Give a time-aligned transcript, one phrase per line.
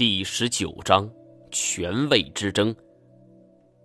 [0.00, 1.10] 第十九章
[1.50, 2.74] 权位之争。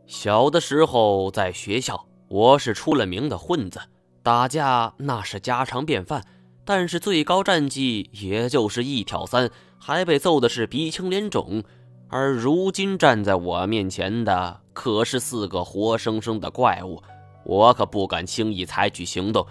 [0.08, 3.82] 小的时候在学校，我是出了名的混子，
[4.24, 6.24] 打架那是家常便饭。
[6.64, 11.62] 但是最高战绩也就是一挑三，还被揍的是鼻青脸肿。
[12.08, 17.04] 而如今站在我面前的可是四个活生生的怪物，
[17.44, 19.46] 我可不敢轻易采取行动。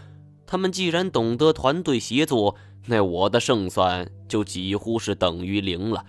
[0.47, 2.57] 他们既然懂得团队协作，
[2.87, 6.03] 那我的胜算就几乎是等于零了。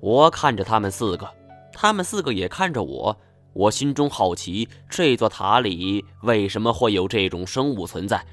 [0.00, 1.28] 我看着他们四个，
[1.72, 3.16] 他们四个也看着我。
[3.52, 8.24] 我心中好奇，这座塔里为什么会有这种生物存在？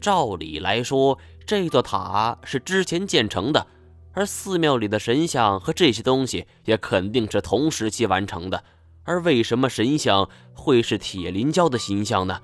[0.00, 3.66] 照理来说，这座塔是之前建成的，
[4.12, 8.64] 而寺庙里的神像和这些东西也肯定是同时期完成的。
[9.04, 12.40] 而为什么神像会是铁灵蛟的形象呢？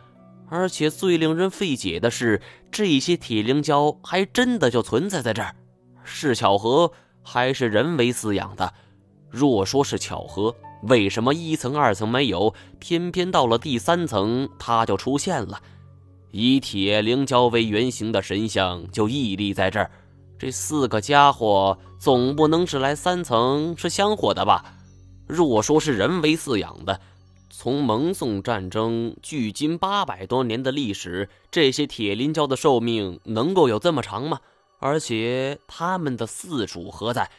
[0.50, 2.40] 而且最令人费解的是，
[2.70, 5.56] 这些铁灵蛟还真的就存在在这儿，
[6.04, 6.92] 是巧合？
[7.22, 8.72] 还是人为饲养的。
[9.30, 10.54] 若说是巧合，
[10.84, 15.60] 为什么一层、二层没有，偏偏到了第三层它就出现了？
[16.30, 19.90] 以铁灵蛟为原型的神像就屹立在这儿。
[20.38, 24.64] 这四个家伙总不能是来三层是香火的吧？
[25.26, 27.00] 若说是人为饲养的，
[27.50, 34.40] 从蒙宋战争距今八百多年的历史，这些铁灵蛟的寿命能够有这么长吗？
[34.78, 37.30] 而且他们的四主何在？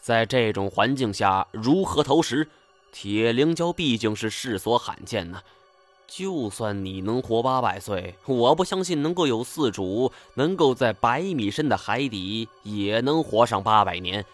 [0.00, 2.46] 在这种环境下如何投食？
[2.92, 5.42] 铁灵蛟毕竟是世所罕见呢。
[6.06, 14.24] 就算你能活八百岁，我不相信能够有四主能够在百米深的海底也能活上八百年。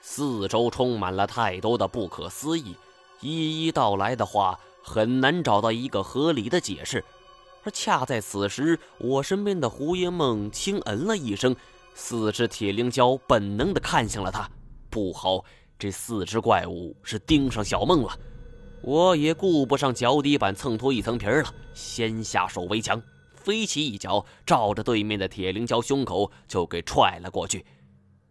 [0.00, 2.76] 四周充满了太多的不可思议，
[3.20, 7.04] 一一道来的话，很难找到一个合理的解释。
[7.64, 11.54] 而恰在此时，我身边的胡烟梦轻嗯了一声。
[12.02, 14.50] 四只铁灵蛟本能地看向了他，
[14.88, 15.44] 不好，
[15.78, 18.18] 这四只怪物是盯上小梦了。
[18.80, 23.00] 我也顾不上脚底板蹭脱一层皮了，先下手为强，
[23.34, 27.64] 飞起一脚，照着对面的铁灵蛟胸口就给踹了过去。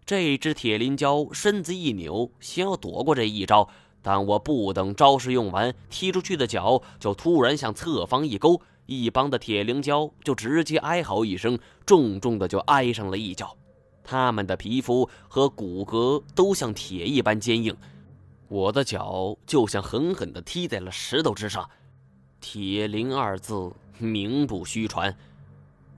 [0.03, 3.69] 这只铁灵蛟身子一扭，想要躲过这一招，
[4.01, 8.59] 但我不等招式用完，踢出去的脚就突然向侧方一勾。
[8.87, 13.55] 一帮的铁灵蛟就直接哀嚎一声，重重的就挨上了一脚。
[14.09, 17.77] 他们的皮肤和骨骼都像铁一般坚硬，
[18.47, 21.69] 我的脚就像狠狠地踢在了石头之上。
[22.41, 25.15] 铁灵二字名不虚传。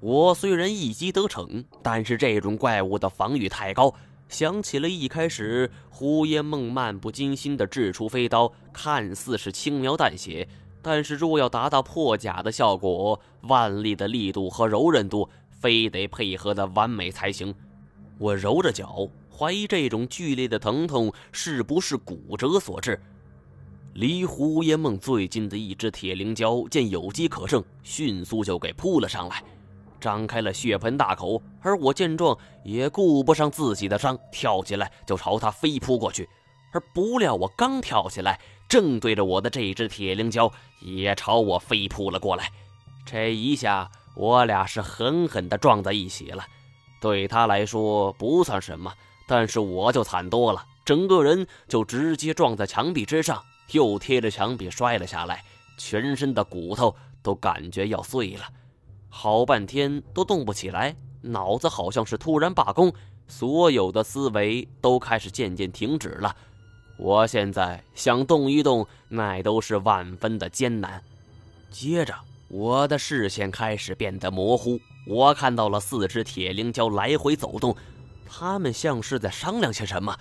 [0.01, 3.93] 我虽然一击得逞，但是这种怪物的防御太高。
[4.27, 10.45] 想起了一开始胡烟梦漫不经心的掷出飞刀，看似是轻描淡写。
[10.81, 17.55] 但是，若要达到破甲的效果，腕力的力度和柔韧度非得配合的完美才行。
[18.21, 23.01] 我揉着脚，怀疑这种剧烈的疼痛是不是骨折所致。
[23.93, 29.43] 离胡烟梦最近的一只铁灵蛟见有机可乘，迅速就给扑了上来，
[29.99, 31.41] 张开了血盆大口。
[31.61, 36.29] 而我见状，也顾不上自己的伤，跳起来就朝它飞扑过去。
[36.73, 38.39] 而不料，我刚跳起来，
[38.69, 42.51] 正对着我的这只铁灵蛟也朝我飞扑了过来。
[43.03, 46.45] 这一下，我俩是狠狠地撞在一起了。
[47.01, 48.93] 对他来说不算什么，
[49.27, 55.43] 但是我就惨多了，整个人就直接撞在墙壁之上，又贴着墙壁摔了下来，
[55.77, 58.43] 全身的骨头都感觉要碎了，
[59.09, 62.93] 好半天都动不起来，脑子好像是突然罢工，
[63.27, 66.35] 所有的思维都开始渐渐停止了。
[66.97, 71.01] 我现在想动一动，那都是万分的艰难。
[71.71, 72.13] 接着，
[72.53, 77.73] 我的视线开始变得模糊，我看到了四只铁灵蛟来回走动，
[78.27, 80.13] 他们像是在商量些什么。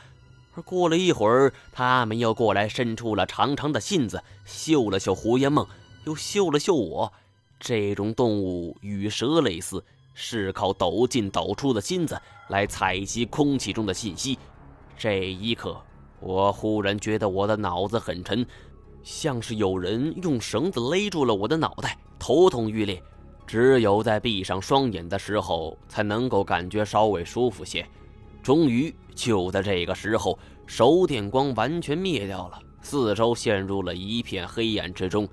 [0.55, 5.67] 而过了一会儿，他们又过来，伸出了长长的信子，嗅了嗅胡烟梦，
[6.07, 7.13] 又嗅了嗅我。
[7.59, 12.17] 这种动物与蛇类似，是靠抖进抖出的芯子
[12.49, 14.39] 来采集空气中的信息。
[14.97, 15.77] 这一刻。
[16.21, 18.47] 我忽然觉得我的脑子很沉，
[19.03, 23.03] 像是有人用绳子勒住了我的脑袋，头痛欲裂。
[23.47, 27.85] 只有在闭上双眼的时候，才能够感觉稍微舒服些。
[28.43, 35.29] 终于，就在这个时候，手电光完全灭掉了，四周陷入了一片黑暗之中。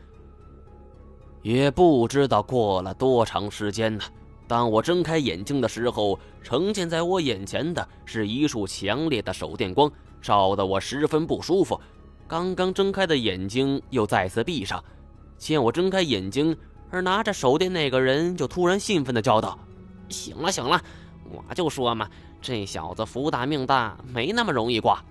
[1.43, 4.03] 也不知道过了多长时间呢。
[4.47, 9.91] 当我睁开眼睛的时候，呈现在我眼前的是一束强烈的手电光。
[10.19, 11.79] 照得我十分不舒服，
[12.27, 14.83] 刚刚睁开的眼睛又再次闭上。
[15.37, 16.57] 见我睁开眼睛，
[16.89, 19.57] 而拿着手电那个人就突然兴奋地叫道
[20.09, 20.81] ：“醒了，醒了！
[21.29, 22.09] 我就说嘛，
[22.41, 25.03] 这小子福大命大，没那么容易挂。”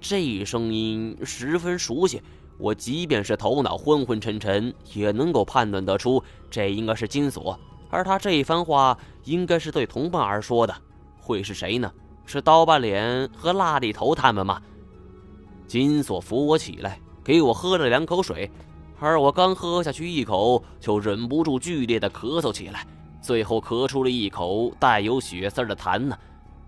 [0.00, 2.22] 这声音十分熟悉，
[2.58, 7.58] 我即便是头脑昏昏沉沉，也能够判断得出这应该是金锁。
[7.90, 10.74] 而他这一番话，应该是对同伴而说的，
[11.18, 11.90] 会是谁呢？
[12.24, 14.60] 是刀疤脸和蜡里头他们吗？
[15.70, 18.50] 金锁扶我起来，给我喝了两口水，
[18.98, 22.84] 而我刚喝下去一口，就忍不住剧烈的咳嗽起来，
[23.22, 26.18] 最后咳出了一口带有血丝的痰呢。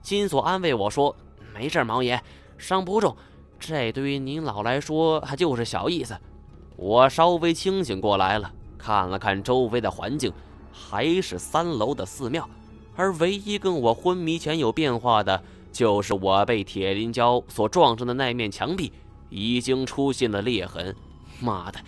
[0.02, 1.16] 金锁安慰我说
[1.52, 2.22] ：“没事，毛爷。”
[2.56, 3.16] 伤不重，
[3.58, 6.16] 这对于您老来说还就是小意思。
[6.76, 10.32] 我稍微清醒过来了，看了看周围的环境，
[10.70, 12.48] 还是三楼的寺庙，
[12.94, 18.92] 而唯一跟我昏迷前有变化的，就是我被铁林胶所撞上的那面墙壁
[19.30, 20.94] 已经出现了裂痕。
[21.40, 21.80] 妈的，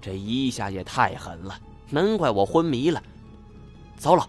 [0.00, 1.58] 这一下也太狠了，
[1.90, 3.02] 难怪我昏迷了。
[3.96, 4.26] 糟了，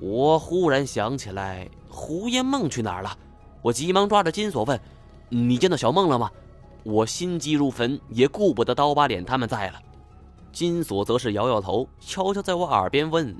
[0.00, 3.16] 我忽然想起来，胡烟梦去哪儿了？
[3.62, 4.78] 我急忙抓着金锁问。
[5.28, 6.30] 你见到小梦了吗？
[6.82, 9.80] 我心急如焚，也顾不得刀疤脸他们在了。
[10.52, 13.34] 金锁则是摇摇头，悄悄在我耳边问：“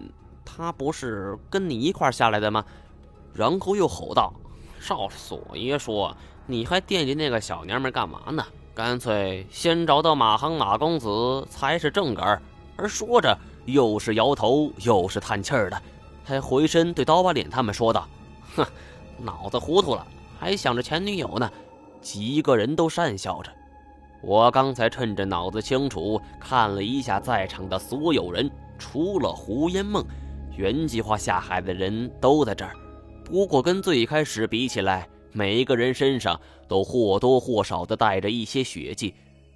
[0.44, 2.64] 他不是跟你一块下来的吗？”
[3.34, 4.32] 然后又吼道
[4.80, 6.16] ：“少锁爷说，
[6.46, 8.44] 你还惦记那个小娘们干嘛呢？
[8.74, 12.40] 干脆先找到马航马公子才是正根儿。”
[12.76, 13.36] 而说着，
[13.66, 15.82] 又是摇头，又是叹气儿的。
[16.24, 18.08] 他回身对刀疤脸他们说道
[18.56, 18.64] ：“哼，
[19.18, 20.06] 脑子糊涂了，
[20.38, 21.50] 还想着前女友呢。”
[22.00, 23.52] 几个人都讪笑着。
[24.22, 30.02] 我刚才趁着脑子清楚，看了一下在场的所有人，除了胡烟梦，
[30.56, 32.74] 原计划下海的人都在这儿。
[33.30, 39.14] 不过跟最开始比起来，每一个人身上都或多或少的带着一些血迹，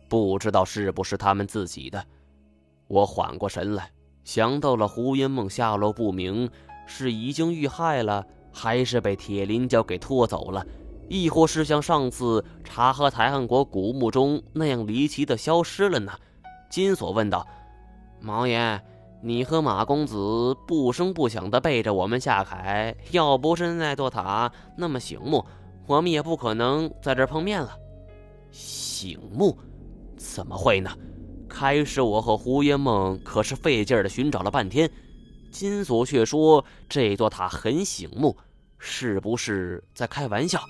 [0.08, 2.02] 不知道是不是他们自己的。
[2.86, 3.90] 我缓过神来，
[4.22, 6.48] 想到了胡云梦下落不明，
[6.86, 10.64] 是已经遇害了，还是被铁林蛟给拖走了？
[11.08, 16.12] 亦或是像上次查和台汉国古墓中那样离奇的消失了呢？
[16.70, 17.44] 金锁问道
[18.22, 18.80] ：“毛爷，
[19.26, 25.42] 你和马公子不声不响地背着我们下海，要不是那座塔那么醒目，
[25.86, 27.74] 我们也不可能在这碰面了。
[28.50, 29.56] 醒目？
[30.18, 30.94] 怎么会呢？
[31.48, 34.90] 开始我和胡爷梦可是费劲儿地寻找了半天，
[35.50, 38.36] 金锁却说这座塔很醒目，
[38.76, 40.60] 是不是在开玩笑？”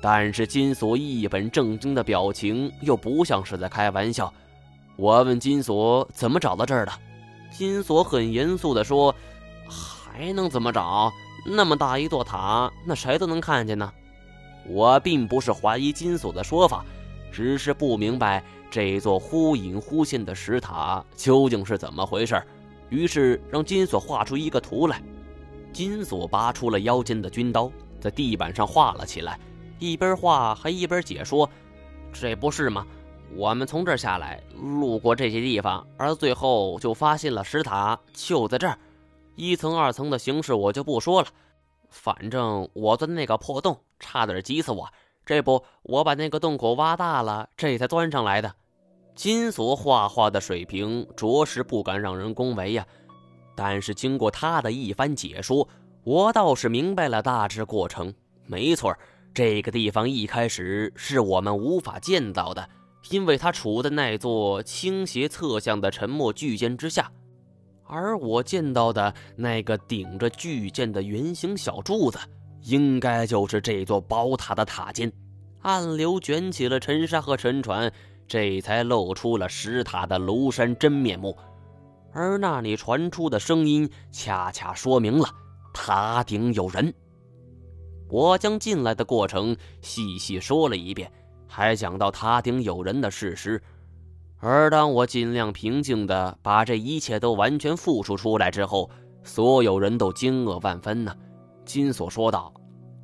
[0.00, 4.32] 但是金锁一本正经的表情又不像是在开玩笑。
[4.94, 6.92] 我问金锁怎么找到这儿的，
[7.56, 9.14] 金锁很严肃地说
[9.66, 11.10] ：“还能怎么找？
[11.46, 13.90] 那么大一座塔，那谁都能看见呢。”
[14.68, 16.84] 我并不是怀疑金锁的说法，
[17.32, 22.42] 只是不明白这座忽隐忽现的石塔究竟是怎么回事。
[22.90, 25.02] 于是让金锁画出一个图来。
[25.72, 27.70] 金锁拔出了腰间的军刀，
[28.00, 29.38] 在地板上画了起来。
[29.78, 31.48] 一边画还一边解说
[32.12, 32.86] ：“这不是吗？
[33.34, 38.78] 我们从这儿下来，路过这些地方，而最后就发现了石塔，就在这儿。
[39.34, 41.28] 一层、二层的形式我就不说了，
[41.90, 44.88] 反正我钻那个破洞，差点急死我。
[45.24, 48.54] 这不，我把那个洞口挖大了，这才钻上来的。
[49.14, 52.86] 金锁画画的水平着实不敢让人恭维呀，
[53.54, 55.68] 但是经过他的一番解说，
[56.04, 58.14] 我倒是明白了大致过程。
[58.46, 58.94] 没错。”
[59.34, 62.66] 这个地方一开始是我们无法见到的，
[63.10, 67.10] 因为它处在那座倾斜侧向的沉默巨舰之下，
[67.84, 72.18] 而我见到的那个顶着巨舰的圆形小柱子，
[72.62, 75.12] 应该就是这座宝塔的塔尖。
[75.62, 77.92] 暗流卷起了沉沙和沉船，
[78.28, 81.36] 这才露出了石塔的庐山真面目。
[82.12, 85.28] 而那里传出的声音，恰恰说明了
[85.74, 86.92] 塔顶有人。
[88.08, 91.10] 我将进来的过程细细说了一遍，
[91.56, 93.62] 还讲到塔顶有人的事实。
[94.40, 98.90] 而当我尽量平静地把这一切都完全复述出来之后，
[99.24, 101.16] 所有人都惊愕万分呢。
[101.64, 102.52] 金锁说道：“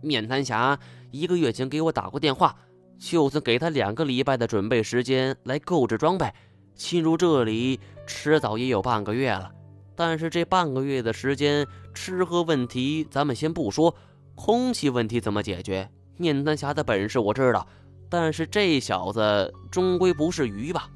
[0.03, 0.79] 面瘫侠
[1.11, 2.55] 一个月前给我打过电话，
[2.99, 6.31] 就算给他两个礼拜的准备时间来购置装备，
[6.75, 9.51] 进入这里迟早也有半个月了。
[9.97, 13.95] 但是这半个月的时间，吃喝问题咱们先不说。”
[14.37, 15.89] 空气问题怎么解决？
[16.19, 17.67] 面瘫侠的本事我知道，
[18.13, 20.87] 但是这小子终归不是鱼吧？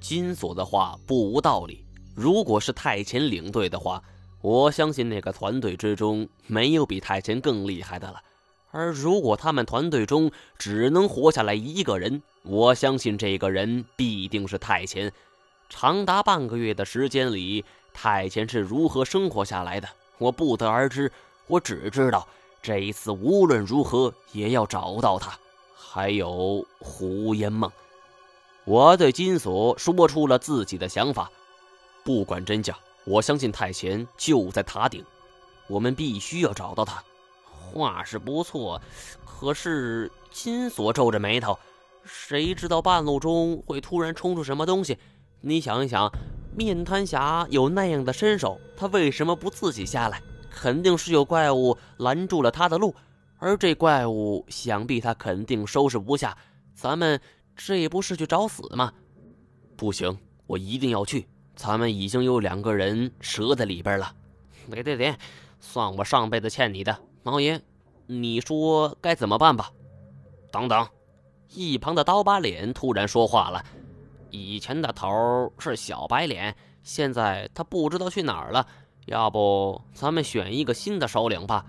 [0.00, 1.84] 金锁的话不无道理。
[2.16, 4.02] 如果是太前领队的话，
[4.40, 8.20] 我相信那个团队之中没有比太前更厉害的了。
[8.72, 10.28] 而如果他们团队中
[10.58, 15.12] 只能活下来一个人，我相信这个人必定是太前。
[15.68, 17.64] 长达半个月的时间里，
[17.94, 19.88] 太前是如何生活下来的，
[20.18, 21.12] 我不得而知。
[21.46, 22.26] 我只知道。
[22.60, 25.38] 这一次无论如何也要找到他，
[25.92, 27.68] 还有胡烟梦。
[28.64, 31.28] 我对金锁说出了自己的想法，
[32.04, 35.04] 不管真假，我相信太前就在塔顶，
[35.66, 37.02] 我们必须要找到他。
[37.42, 38.80] 话是不错，
[39.26, 41.58] 可是金锁皱着眉头，
[42.04, 44.96] 谁知道半路中会突然冲出什么东西？
[45.40, 46.08] 你想一想，
[46.56, 50.22] 面瘫侠有那样的身手，他为什么不自己下来？
[50.52, 52.94] 肯定是有怪物拦住了他的路，
[53.40, 56.38] 而这怪物想必他肯定收拾不下。
[56.74, 57.20] 咱们。
[57.62, 58.90] 这不是去找死吗？
[59.76, 61.28] 不行，我一定要去。
[61.54, 64.14] 咱们已经有两个人折在里边了。
[64.70, 65.14] 对对对，
[65.58, 67.60] 算我上辈子欠你的，毛爷，
[68.06, 69.70] 你说该怎么办吧？
[70.50, 70.88] 等等，
[71.50, 73.62] 一旁的刀疤脸突然说话了。
[74.30, 78.66] 以前的头是小白脸，现在他不知道去哪儿了。
[79.04, 81.66] 要不咱们选一个新的首领吧？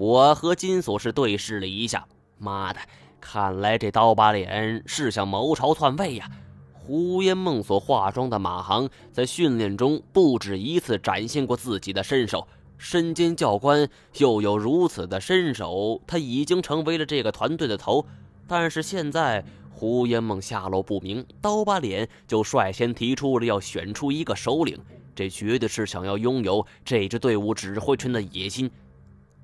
[0.00, 2.06] 我和金锁是对视了一下，
[2.38, 2.80] 妈的！
[3.20, 6.26] 看来这刀疤脸是想谋朝篡位呀！
[6.72, 18.06] 胡烟梦所化妆的马航在训练中不止一次展现过自己的身手，身兼教官又有如此的身手，他已经成为了这个团队的头。
[18.48, 24.78] 但是现在胡烟梦下落不明，刀疤脸就率先提出了要选出一个首领，
[25.14, 28.70] 这绝对是想要拥有这支队伍指挥权的野心。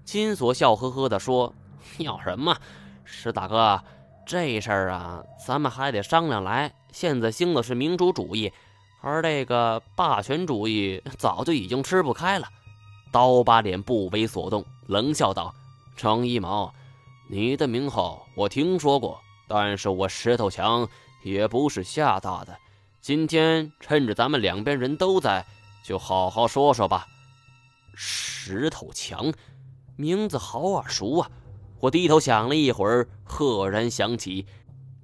[0.06, 1.52] 金锁笑呵呵地说
[1.98, 2.56] ：“要什么？”
[3.04, 3.82] 石大哥，
[4.25, 6.72] 这事儿啊，咱们还得商量来。
[6.92, 8.52] 现在兴的是民主主义，
[9.02, 12.46] 而这个霸权主义早就已经吃不开了。
[13.10, 15.52] 刀疤脸不为所动，冷笑道
[15.98, 16.72] ：“张一毛，
[17.28, 20.88] 你的名号我听说过，但是我石头强
[21.25, 22.56] 也不是吓大的。
[23.00, 25.44] 今天趁着咱们两边人都在，
[25.84, 27.08] 就好好说说吧。”
[27.98, 29.32] 石头强，
[29.96, 31.30] 名字好耳熟啊。
[31.80, 34.46] 我低头想了一会儿，赫然想起，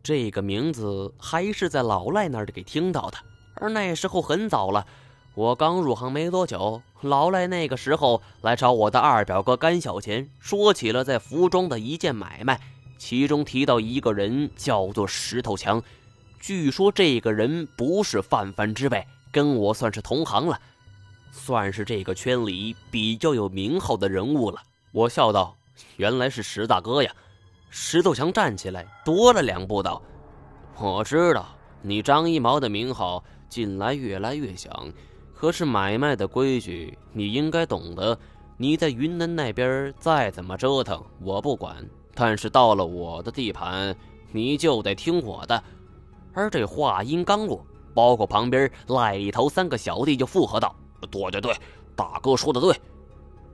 [0.03, 3.19] 这个名字还是在老赖那儿给听到的。
[3.55, 4.87] 而那时候很早了，
[5.35, 12.61] 我刚入行没多久，老赖那个时候来找我的二表哥甘小钱，说起了在服装的一件买卖，
[12.99, 15.83] 其中提到一个人叫做石头强，
[16.41, 20.59] 据说这个人不是泛泛之辈，跟我算是同行了，
[21.31, 24.61] 算是这个圈里比较有名号的人物了。
[24.93, 25.57] 我笑道。
[25.97, 27.11] 原来是石大哥呀！
[27.71, 30.01] 石头强站起来，踱了两步，道
[30.79, 31.47] ：“我知道
[31.81, 34.71] 你张一毛的名号近来越来越响，
[35.35, 38.17] 可是买卖的规矩你应该懂得。
[38.59, 41.75] 你在云南那边再怎么折腾，我不管；
[42.15, 43.97] 但是到了我的地盘，
[44.31, 45.63] 你就得听我的。”
[46.35, 50.77] 而这话音刚落，包括旁边赖里头三个小弟就附和道
[51.11, 51.55] ：“对对对，
[51.97, 52.79] 大哥说的对，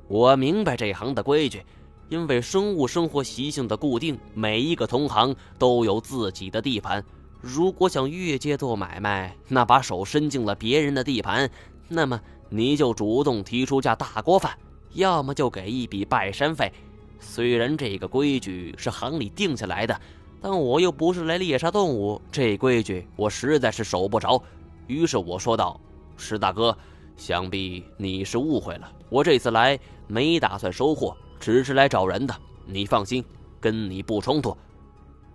[0.09, 1.63] 我明白这行的规矩。”
[2.09, 7.05] 因为生物生活习性的固定，每一个同行都有自己的地盘。
[7.39, 11.51] 如果想越界做买卖，那把手伸进了别人的地盘，
[11.87, 14.57] 那么你就主动提出价大锅饭，
[14.95, 16.73] 要么就给一笔拜山费。
[17.21, 20.01] 虽然这个规矩是行里定下来的，
[20.41, 24.43] 但我又不是来猎杀动物，这规矩我实在是守不着。
[24.87, 25.79] 于是我说道
[26.17, 26.75] ：“石大哥，
[27.19, 32.35] 想必你是误会了，我这次来没打算收货。”只是来找人的，
[32.67, 33.25] 你放心，
[33.61, 34.57] 跟你不冲突。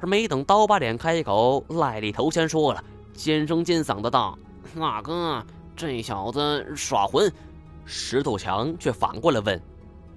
[0.02, 4.38] 而没等刀疤脸开口，赖里头先说了，尖声尖嗓的道
[4.78, 5.42] ：“大哥，
[5.78, 7.32] 这小子耍混。”
[7.86, 9.62] 石头强却反过来问：“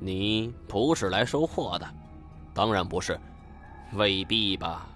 [0.01, 1.89] 你不是来收货的
[2.53, 3.17] ？”“当然不是。
[3.95, 4.89] ”“未必吧？”